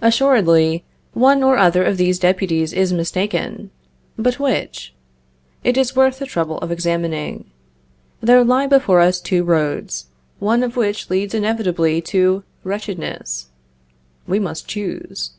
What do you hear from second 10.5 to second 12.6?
of which leads inevitably to